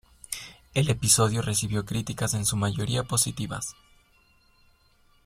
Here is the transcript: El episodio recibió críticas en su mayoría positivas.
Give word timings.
El 0.73 0.89
episodio 0.89 1.43
recibió 1.43 1.85
críticas 1.85 2.33
en 2.33 2.43
su 2.43 2.57
mayoría 2.57 3.03
positivas. 3.03 3.75